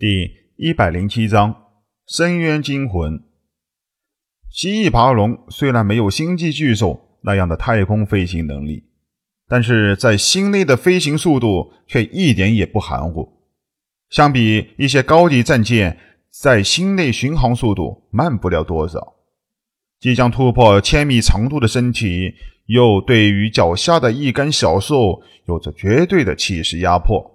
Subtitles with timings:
[0.00, 1.52] 第一百零七章
[2.06, 3.20] 深渊惊魂。
[4.48, 8.84] 蜥蜴爬龙虽然没有星际巨兽那样的太空飞行能力，
[9.48, 13.28] 但是在星内的飞行速度却一点也不含糊。
[14.08, 15.98] 相比一些高级战舰，
[16.30, 19.14] 在星内巡航速度慢不了多少。
[19.98, 22.34] 即将突破千米长度的身体，
[22.66, 27.34] 又对于脚下的一干小兽有着绝对的气势压迫。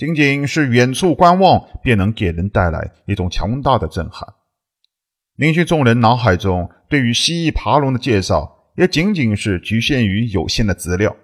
[0.00, 4.26] 仅仅是远处观望，便能给人带来一种强大的震撼。
[5.36, 11.14] 林勋众人脑海中对于蜥蜴爬龙的介绍，也仅仅是局限于有限的资料。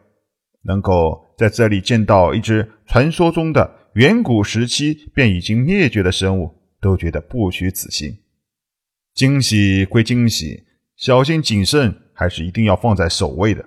[0.64, 8.14] 能够在这里见到一只传说中的远古时期便已经灭绝的生物，都觉得不虚此行。
[9.14, 10.64] 惊喜归惊喜，
[10.98, 13.66] 小心谨慎还是一定要放在首位的。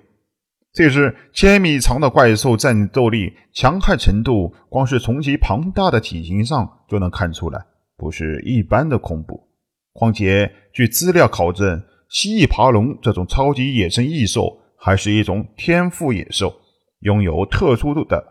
[0.72, 7.60] 这只千米长的怪兽战斗力强悍程度，光是从其庞大的体型上就能看出来，
[7.96, 9.48] 不是一般的恐怖。
[9.92, 16.54] 况且，据资料考证，蜥蜴爬龙这种超级野生异兽还是一种天赋野兽，
[17.00, 18.24] 拥有特殊的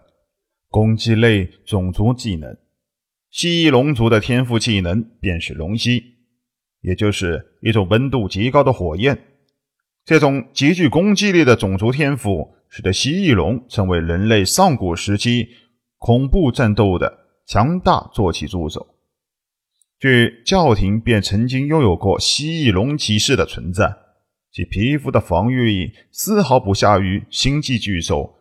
[0.69, 2.55] 攻击类种族技能。
[3.29, 6.01] 蜥蜴龙族的天赋技能便是龙息，
[6.81, 9.19] 也就是一种温度极高的火焰。
[10.05, 15.49] 这种极具攻击力的种族天赋，使得蜥蜴龙成为人类上古时期
[15.97, 18.95] 恐怖战斗的强大坐骑助手。
[19.99, 23.93] 据教廷便曾经拥有过蜥蜴龙骑士的存在，
[24.51, 28.35] 其皮肤的防御力丝毫不下于星际巨兽，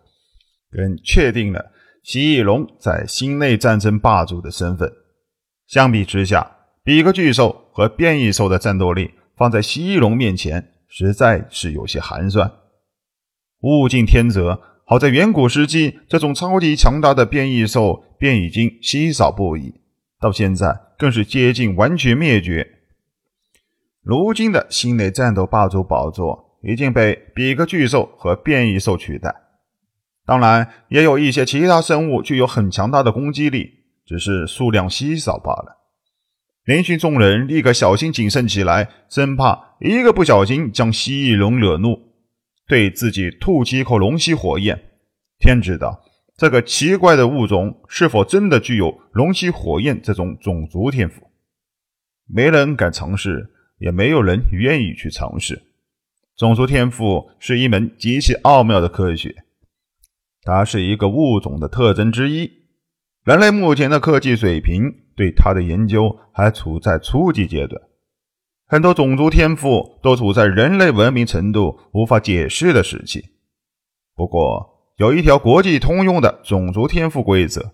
[0.70, 4.90] 更确定了蜥蜴龙在星内战争霸主的身份。
[5.66, 6.50] 相比之下，
[6.82, 10.72] 比格巨兽和变异兽的战斗力放在蜥蜴龙面前。
[10.88, 12.50] 实在是有些寒酸。
[13.60, 19.74] 物竞天择，好在远古时期，这种超级强大的变异兽便已经稀少不已，
[20.20, 22.78] 到现在更是接近完全灭绝。
[24.02, 29.34] 如今的星内战斗霸主宝座已经被比格巨兽和变异兽取代，
[30.24, 33.70] 当然也有一些其他生物具有很强大的攻击力，
[34.06, 35.77] 只是数量稀少罢了。
[36.68, 41.98] 连续众人立刻小心谨慎起来，生怕一个不小心将蜥蜴龙惹怒，
[42.66, 44.78] 对自己吐几口龙息火焰。
[45.38, 46.04] 天知道，
[46.36, 51.30] 这个奇怪的物种是否真的具有龙息火焰这种种族天赋？
[52.26, 53.48] 没人敢尝试，
[53.78, 55.62] 也没有人愿意去尝试。
[56.36, 59.34] 种族天赋是一门极其奥妙的科学，
[60.42, 62.57] 它是一个物种的特征之一。
[63.28, 64.90] 人类目前的科技水平。
[65.14, 67.82] 对它的研究还处在初级阶段，
[68.66, 73.22] 很多种族天赋都处在人类文明程度无法解释的时期。
[74.14, 77.72] 不过，有一条国际通用的种族天赋规则：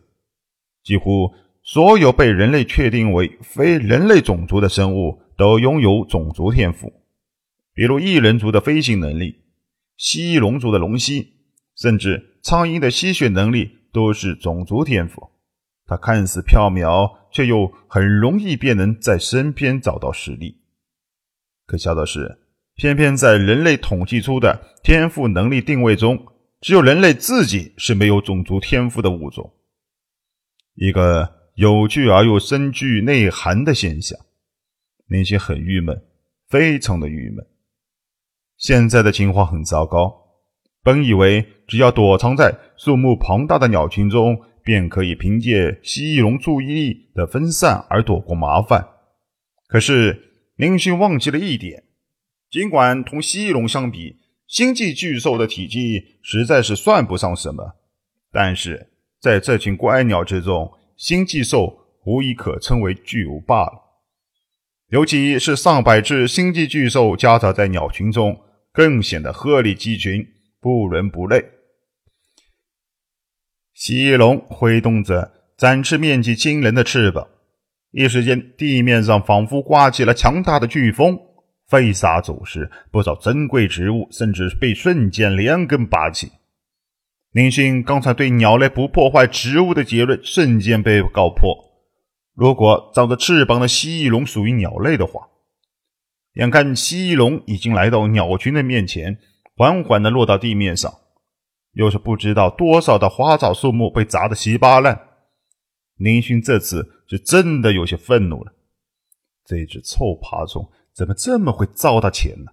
[0.83, 1.33] 几乎
[1.63, 6.91] 所有被人类确定为非人类种族的生物都拥有种族天赋，
[7.75, 9.37] 比如异人族的飞行能力、
[9.99, 11.35] 蜥蜴龙族的龙息，
[11.77, 15.34] 甚至苍蝇的吸血能力都是种族天赋。
[15.87, 17.25] 它看似缥缈。
[17.35, 20.61] 却又很容易便能在身边找到实力。
[21.67, 22.39] 可笑的是，
[22.77, 26.29] 偏偏在人类统计出的天赋能力定位中，
[26.61, 29.53] 只有人类自己是没有种族天赋的物种。
[30.77, 34.17] 一个有趣而又深具内涵的现象。
[35.07, 36.05] 林夕很郁闷，
[36.49, 37.45] 非常的郁闷。
[38.59, 40.15] 现在的情况很糟糕。
[40.85, 44.41] 本以为只要躲藏在数目庞大的鸟群中。
[44.65, 48.89] 便可以凭借蜥蜴龙注意力的分散而躲过麻烦。
[49.69, 51.85] 可是林勋忘记了一点：
[52.51, 54.17] 尽管同蜥蜴龙相比，
[54.47, 57.75] 星际巨兽的体积实在是算不上什么，
[58.33, 58.89] 但是
[59.21, 63.73] 在这群怪鸟之中，星际兽无疑可称为巨无霸了。
[64.91, 68.39] 尤其是上百只星际巨兽夹杂在鸟群中，
[68.73, 70.25] 更显得鹤立鸡群，
[70.61, 71.45] 不伦不类。
[73.75, 77.27] 蜥蜴龙挥动着展翅面积惊人的翅膀，
[77.91, 81.19] 一时间地面上仿佛刮起了强大的飓风，
[81.69, 86.31] 飞沙走石，不少珍贵植物甚至被瞬间连根拔起。
[87.33, 91.53] 林勋刚才对鸟类不破坏植物的结论瞬间被告破。
[92.33, 95.21] 如果长着翅膀的蜥蜴龙属于鸟类的话，
[96.35, 99.19] 眼看蜥蜴龙已经来到鸟群的面前，
[99.57, 100.93] 缓缓地落到地面上。
[101.75, 105.09] 又是不知道多少的花草树木被砸得稀巴烂，
[105.97, 108.53] 林勋这次是真的有些愤怒了。
[109.45, 112.53] 这只臭爬虫怎么这么会糟蹋钱呢？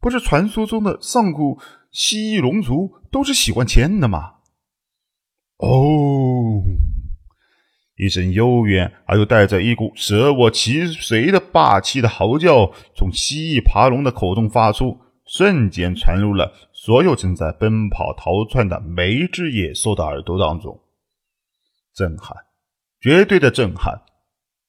[0.00, 1.58] 不是传说中的上古
[1.90, 4.34] 蜥蜴龙族都是喜欢钱的吗？
[5.56, 6.62] 哦，
[7.96, 16.52] 一声悠远而又带着一股舍我其谁的霸气的嚎叫，从蜥蜴爬龙的口中发出，瞬间传入了
[16.84, 20.78] 所有正在奔跑逃窜的每一只野兽的耳朵当中。
[21.94, 22.36] 震撼，
[23.00, 24.02] 绝对的震撼！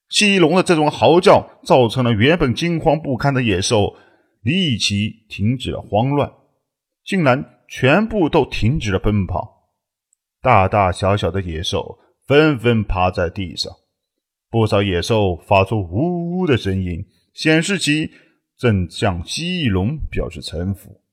[0.08, 3.98] 蜥蜴龙的这种嚎叫，造成了原本惊慌不堪的野兽
[4.42, 6.32] 立即停止了慌乱，
[7.04, 9.72] 竟然全部都停止了奔跑。
[10.42, 12.00] 大大小小的野兽。
[12.26, 13.72] 纷纷趴在地上，
[14.50, 18.10] 不少野兽发出呜呜的声音，显示其
[18.58, 21.05] 正向蜥蜴龙表示臣服。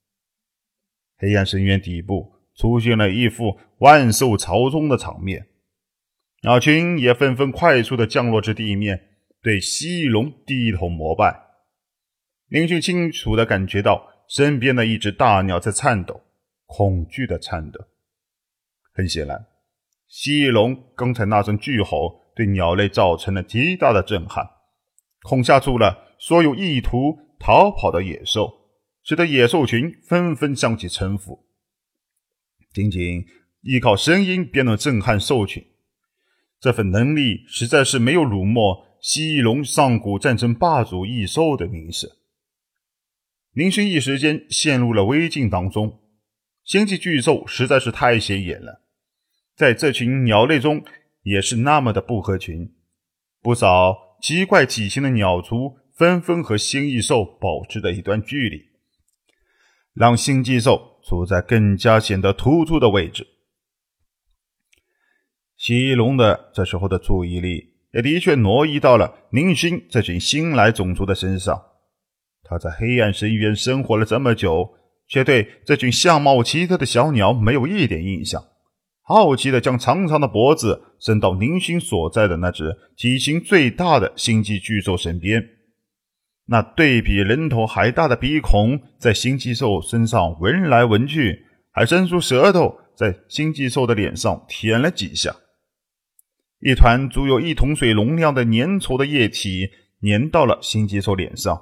[1.23, 5.47] 黑暗深渊底部出现了一副万兽朝宗的场面，
[6.43, 9.11] 鸟群也纷纷快速的降落至地面，
[9.41, 11.41] 对蜥蜴龙低头膜拜。
[12.49, 16.23] 林俊清楚的感觉到身边的一只大鸟在颤抖，
[16.67, 17.79] 恐惧的颤抖。
[18.93, 19.47] 很显然。
[20.09, 24.45] 蜥蜴龙刚才那声巨吼，对鸟类造成了极大的震撼，
[25.23, 28.62] 恐吓住了所有意图逃跑的野兽，
[29.03, 31.47] 使得野兽群纷纷向其臣服。
[32.73, 33.27] 仅仅
[33.63, 35.65] 依靠声音便能震撼兽群，
[36.61, 42.11] 这份能力实在是没有辱没蜥蜴龙上古战争霸主异兽的名声。
[43.53, 46.01] 林勋一时间陷入了危境当中，
[46.65, 48.81] 星际巨兽实在是太显眼了。
[49.55, 50.83] 在这群鸟类中，
[51.25, 52.73] 也是那么的不合群。
[53.43, 58.72] 不少奇怪体型的鸟族纷纷和星翼兽保持着一段距离，
[59.95, 63.27] 让星际兽处在更加显得突出的位置。
[65.57, 71.63] 蜥蜴龙的这时候的注意力也的确挪移到了宁勋这群新来种族的身上。
[72.43, 74.75] 他在黑暗深渊生活了这么久，
[75.09, 78.43] 却对这群相貌奇特的小鸟没有一点印象。
[79.05, 85.43] 好奇的将长长的脖子伸到宁勋所在的那只体型最大的星际巨兽身边，
[86.47, 95.35] 那对比人头还大的鼻孔在星际兽身上闻来闻去，还伸出舌头在星际兽的脸上舔了几下。
[96.61, 99.71] 一团足有一桶水容量的粘稠的液体
[100.03, 101.61] 粘到了星际兽脸上，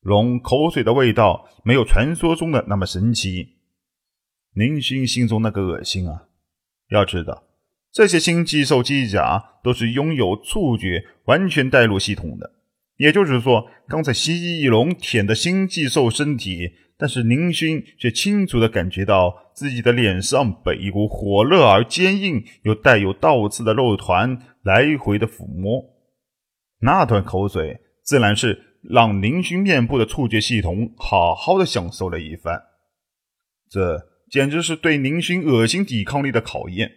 [0.00, 3.56] 龙口水的味道没有传说中的那么神奇。
[4.54, 6.24] 宁勋心中那个恶心啊！
[6.88, 7.44] 要知道，
[7.92, 12.52] 这些新机兽机甲都是拥有触觉完全带入系统的，
[12.96, 25.84] 也就是说，刚才蜥蜴龙舔的新寄兽身体，但是宁勋却清楚的感觉到自己的脸上被一股火热而坚硬又带有倒刺的肉团来回的抚摸，
[26.80, 32.62] 那段口水自然是让宁勋面部的触觉系统好好的享受了一番，
[33.70, 34.16] 这。
[34.28, 36.90] 简直是对宁勋恶心抵抗力的考验。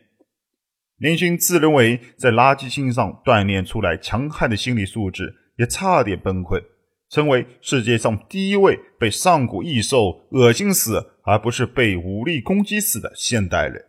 [0.97, 6.63] 宁勋自认为在垃圾星上锻炼出来强悍的心理素质，也差点崩溃，
[7.09, 13.85] 成为世界上第一位被上古异兽恶心死，而不是被武力攻击死的现代人。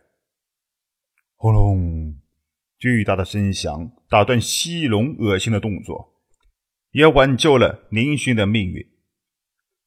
[1.37, 2.15] 轰隆！
[2.77, 6.19] 巨大的声响打断蜥蜴龙恶心的动作，
[6.91, 8.85] 也挽救了林勋的命运。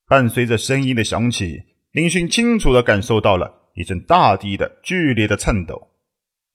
[0.06, 1.74] 伴随着声音的响起。
[1.92, 5.90] 林勋清楚地感受到了一阵大地的剧烈的颤抖，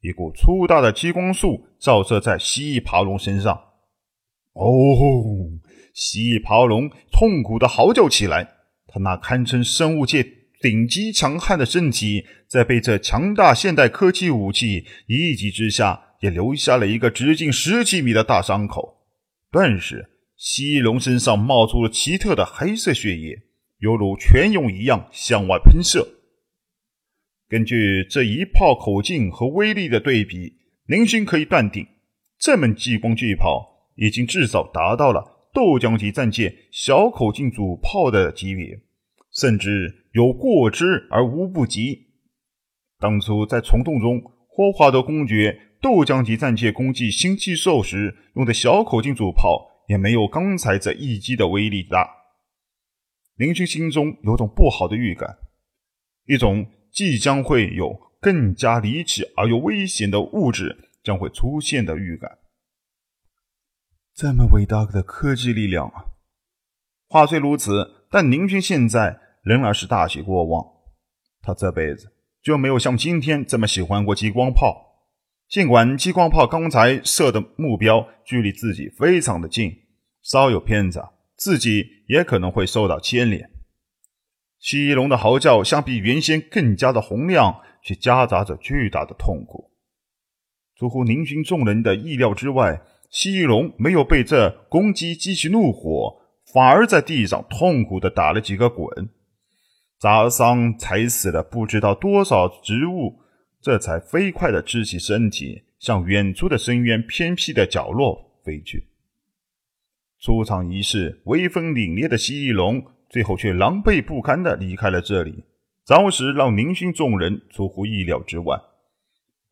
[0.01, 3.68] 一股粗大的激光束照射在蜥蜴爬龙身上。
[4.53, 4.69] 哦，
[5.93, 8.55] 蜥蜴爬龙痛苦地嚎叫起来，
[8.87, 10.25] 他那堪称生物界
[10.61, 19.05] 顶级强悍的身体，在被这强大现代科技武器一击之下，也留下了一个直径十几米的大伤口。
[19.51, 23.43] 顿时，蜥蜴龙身上冒出了奇特的黑色血液。
[23.79, 26.05] 犹如泉涌一样向外喷射。
[27.47, 31.87] 根据这一炮口径和威力的对比，林勋可以断定，
[32.37, 38.79] 这门激光巨炮已经至少达到了豆浆级战舰小口径主炮的级别，
[39.31, 42.07] 甚至有过之而无不及。
[42.97, 52.09] 当初在虫洞中，霍华德公爵豆浆级战舰攻击星气兽时用的小口径主炮，也没有刚才这一击的威力大。
[53.35, 55.37] 林军心中有种不好的预感，
[56.25, 62.38] 一种即将会有更加离奇而又危险的物质将会出现的预感。
[64.19, 66.03] 这么伟大的科技力量啊！
[67.07, 70.61] 话虽如此，但宁勋现在仍然是大喜过望。
[71.41, 72.11] 他这辈子
[72.43, 75.05] 就没有像今天这么喜欢过激光炮，
[75.47, 79.71] 尽管激光炮刚才射的目标距离自己非常的近，
[80.21, 81.13] 稍有偏差。
[81.37, 83.49] 自己也可能会受到牵连。
[84.59, 89.71] 蜥蜴龙的嚎叫相比原先更加的洪亮，却夹杂着巨大的痛苦。
[90.75, 96.17] 出乎宁勋众人的意料之外，蜥蜴龙没有被这攻击激起怒火，
[96.53, 99.09] 反而在地上痛苦的打了几个滚，
[99.99, 103.19] 砸伤踩死了不知道多少植物，
[103.61, 108.87] 这才飞快的支起身体，向远处的深渊偏僻的角落飞去。
[110.21, 115.45] 出场仪式威风凛冽的蜥蜴龙，最后却狼狈不堪的离开了这里，
[115.85, 118.59] 着实让宁勋众人出乎意料之外。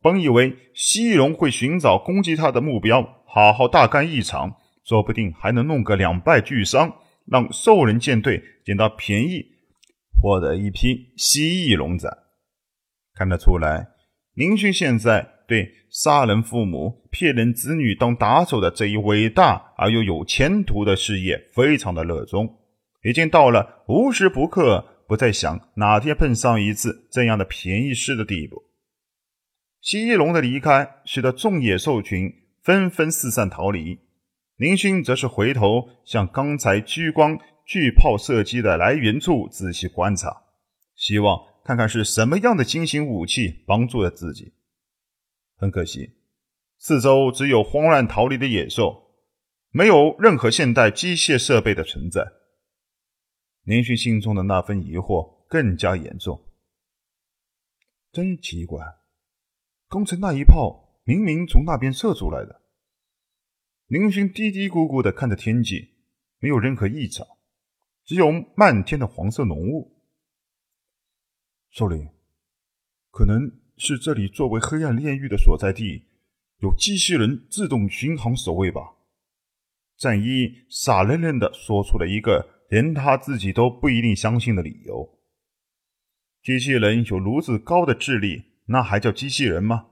[0.00, 9.44] 本以为蜥蜴龙会寻找攻击他的目标，好好大干一场，说不定还能弄个两败俱伤，让兽人舰队捡到便宜，
[10.20, 12.08] 获得一批蜥蜴龙仔。
[13.14, 13.88] 看得出来，
[14.32, 22.48] 林勋现在对杀人父母、骗人子女当打手的这一伟大而又有前途的事业非常的热衷，
[23.04, 28.62] 已经到了无时不刻不再想哪天碰上一次这样的便宜事的地步。
[29.82, 32.32] 蜥蜴龙的离开，使得众野兽群
[32.68, 33.98] 纷纷四散逃离。
[34.56, 40.42] 林勋则是回头向刚才聚光巨炮射击的来源处仔细观察，
[40.94, 44.52] 希望看看是什么样的新型武器帮助了自己。
[45.56, 46.10] 很可惜，
[46.76, 49.14] 四周只有慌乱逃离的野兽，
[49.70, 52.22] 没有任何现代机械设备的存在。
[53.62, 56.44] 林勋心中的那份疑惑更加严重，
[58.12, 58.84] 真奇怪。
[59.88, 62.60] 刚才那一炮明明从那边射出来的。
[63.86, 65.94] 林勋嘀嘀咕咕的看着天际，
[66.38, 67.26] 没有任何异常，
[68.04, 70.02] 只有漫天的黄色浓雾。
[71.70, 72.10] 首领，
[73.10, 76.04] 可能是这里作为黑暗炼狱的所在地，
[76.58, 78.82] 有机器人自动巡航守卫吧？
[79.96, 85.18] 战一傻愣愣的说出了一个连他自己都不一定相信的理由。
[86.42, 88.44] 机器人有如此高的智力。
[88.66, 89.86] 那还叫机器人吗？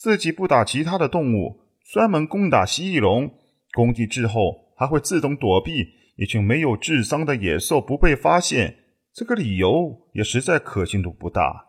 [0.00, 3.34] 自己不打其他的动物，专门攻打蜥蜴龙，
[3.72, 8.78] 攻击之后还会自动躲避，一群没有智商的野兽不被发现，
[9.12, 11.66] 这个理由也实在可信度不大。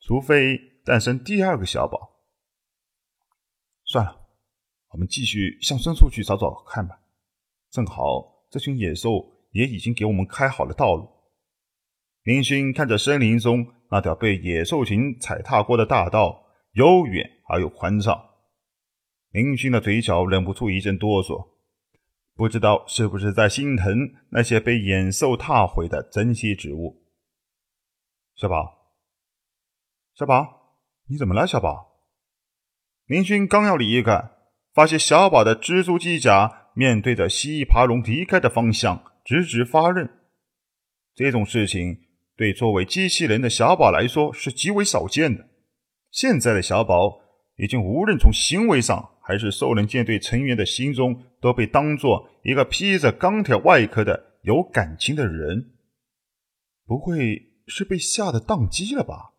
[0.00, 2.18] 除非诞生第二个小宝。
[3.86, 4.28] 算了，
[4.90, 7.00] 我们继续向深处去找找看吧。
[7.70, 11.08] 正好这群野兽也已经给我们开好了道路。
[12.24, 13.66] 林勋看着森林中。
[13.90, 18.30] 那条被野兽群踩踏过的大道，悠远而又宽敞。
[19.30, 21.48] 林勋的嘴角忍不住一阵哆嗦，
[22.34, 27.02] 不知道是不是在心疼那些被野兽踏毁的珍稀植物。
[28.34, 28.92] 小宝，
[30.14, 30.76] 小宝，
[31.08, 31.46] 你怎么了？
[31.46, 32.02] 小宝。
[33.06, 34.30] 林勋刚要离开，
[34.72, 40.08] 发现小宝的蜘蛛机甲面对着蜥蜴爬龙离开的方向，直直发愣。
[41.14, 42.04] 这种事情。
[42.36, 45.48] 对作为机器人的小宝来说是极为少见的。
[46.12, 47.18] 现在的小宝
[47.58, 55.74] 已经无论从行为上还是兽人舰队成员的心中，都被当做一个披着钢铁外壳的有感情的人。
[56.86, 59.34] 不会是被吓得宕机了吧？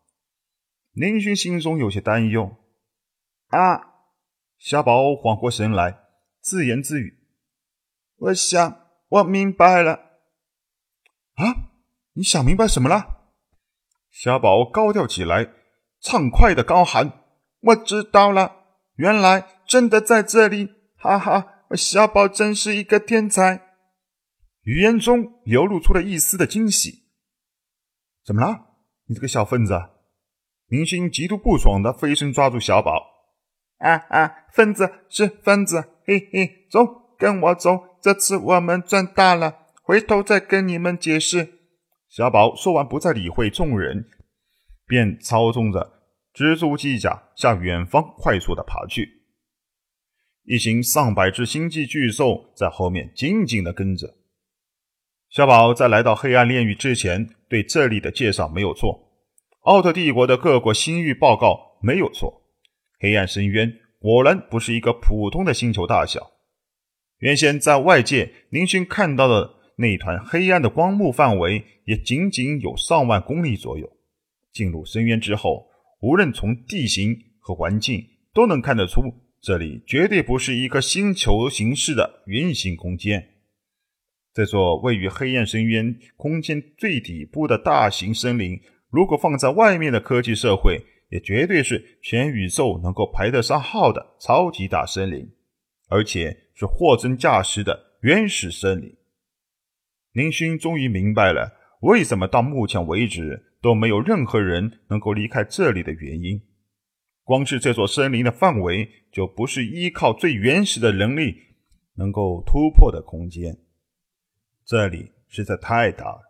[0.92, 2.56] 林勋心中有些担忧。
[3.48, 3.80] 啊！
[4.58, 6.00] 小宝缓过神来，
[6.40, 7.18] 自言自语
[8.18, 9.92] ：“我想，我明白了。”
[11.34, 11.70] 啊！
[12.12, 13.32] 你想明白什么了？
[14.10, 15.50] 小宝高调起来，
[16.00, 17.24] 畅快的高喊
[17.60, 18.56] ：“我知道了，
[18.96, 20.70] 原来真的在这里！
[20.96, 23.68] 哈哈，小宝真是一个天才。”
[24.64, 27.04] 语言中流露出了一丝的惊喜。
[28.24, 28.66] 怎么了？
[29.06, 29.74] 你这个小分子！
[30.66, 33.02] 明星极度不爽的飞身抓住小宝。
[33.78, 36.86] 啊啊，分子是分子，嘿嘿，走，
[37.18, 41.54] 跟我走，这次我们赚大了，回头再跟你们解释。
[42.08, 44.08] 小宝说完，不再理会众人，
[44.86, 45.99] 便操纵着
[46.34, 49.22] 蜘蛛机甲向远方快速的爬去。
[50.44, 54.16] 一行上百只星际巨兽在后面紧紧的跟着。
[55.28, 59.12] 小宝在来到黑暗炼狱之前，对这里的介绍没有错。
[59.60, 62.42] 奥特帝国的各国星域报告没有错。
[62.98, 66.32] 黑暗深渊果然不是一个普通的星球大小。
[67.18, 69.60] 原先在外界，林勋看到的。
[69.76, 73.90] 那团黑暗的光幕范围也仅仅有上万公里左右。
[74.52, 75.69] 进入深渊之后，
[76.00, 79.02] 无论从地形和环境，都能看得出
[79.40, 83.26] 这里绝对不是一个星球形式的圆形空间。
[84.32, 90.80] 这座位于黑暗深渊空间最底部的大型森林，如果放在外面的科技社会，
[91.10, 95.28] 也绝对是全宇宙能够排得上号的超级大森林，
[95.88, 98.96] 而且是货真价实的原始森林。
[100.12, 101.52] 林勋终于明白了
[101.82, 106.40] 为什么到目前为止都没有任何人能够离开这里的原因。
[107.22, 111.36] 光是这座森林的范围，就不是依靠最原始的人力
[111.96, 113.56] 能够突破的空间。
[114.64, 116.20] 这里实在太大了，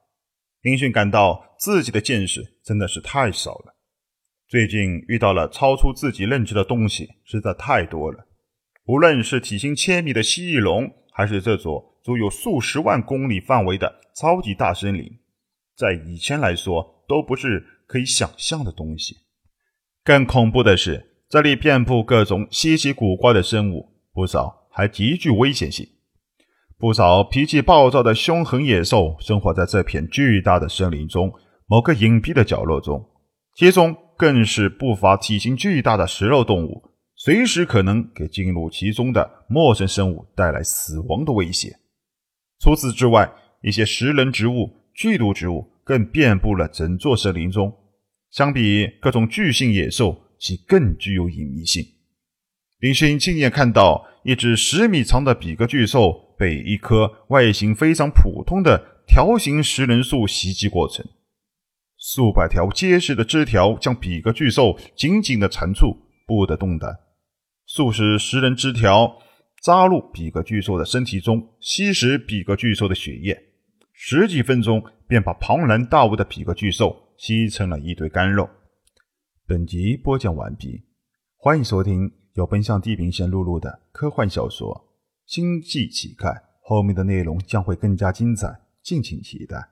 [0.62, 3.76] 林迅感到自己的见识真的是太少了。
[4.48, 8.26] 最近遇到了超出自己认知的东西实在太多了，
[8.86, 15.20] 无论是体型千米的蜥蜴龙，还是这座足有数十万公里范围的超级大森林，
[15.76, 19.16] 在以前来说都不是可以想象的东西。
[20.04, 25.84] 更恐怖的是，这里遍布各种稀奇古怪的生物，不少还极具危险性。
[26.78, 31.32] 不少脾气暴躁的凶狠野兽生活在这片巨大的森林中
[31.66, 33.04] 某个隐蔽的角落中，
[33.56, 33.96] 其中。
[34.20, 36.82] 更是不乏体型巨大的食肉动物，
[37.16, 41.74] 随时可能给进入其中的陌生生物带来死亡的威胁。
[42.58, 47.68] 除此之外，一些食人植物、剧毒植物更遍布了整座森林中。
[48.30, 51.84] 相比各种巨型野兽，其更具有隐秘性。
[52.78, 61.04] 林勋亲眼看到一只十米长的比格巨兽被一棵外形非常普通的条形食人树袭击过程。
[61.98, 66.96] 数百条结实的枝条将比格巨兽紧紧地缠住，不得动弹。
[67.66, 69.18] 数十食人枝条
[69.60, 73.36] 扎入比格巨兽的身体中，吸食比格巨兽的血液，
[74.02, 78.48] 十几分钟便把庞然大物的匹格巨兽吸成了一堆干肉。
[79.46, 80.82] 本集播讲完毕，
[81.36, 84.74] 欢迎收听由奔向地平线录入的科幻小说
[85.30, 88.48] 《星际乞丐》，后面的内容将会更加精彩，
[88.82, 89.68] 敬请期待。